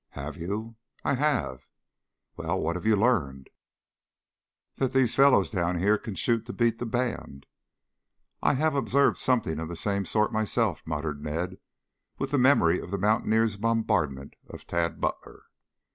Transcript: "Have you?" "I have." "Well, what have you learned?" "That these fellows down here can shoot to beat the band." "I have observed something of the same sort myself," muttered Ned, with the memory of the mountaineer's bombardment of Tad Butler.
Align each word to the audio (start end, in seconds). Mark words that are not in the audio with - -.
"Have 0.13 0.35
you?" 0.35 0.77
"I 1.03 1.13
have." 1.13 1.67
"Well, 2.35 2.59
what 2.59 2.75
have 2.75 2.87
you 2.87 2.95
learned?" 2.95 3.51
"That 4.77 4.93
these 4.93 5.13
fellows 5.13 5.51
down 5.51 5.77
here 5.77 5.99
can 5.99 6.15
shoot 6.15 6.43
to 6.47 6.53
beat 6.53 6.79
the 6.79 6.87
band." 6.87 7.45
"I 8.41 8.55
have 8.55 8.73
observed 8.73 9.17
something 9.17 9.59
of 9.59 9.69
the 9.69 9.75
same 9.75 10.05
sort 10.05 10.33
myself," 10.33 10.81
muttered 10.87 11.23
Ned, 11.23 11.59
with 12.17 12.31
the 12.31 12.39
memory 12.39 12.79
of 12.79 12.89
the 12.89 12.97
mountaineer's 12.97 13.57
bombardment 13.57 14.33
of 14.47 14.65
Tad 14.65 14.99
Butler. 14.99 15.43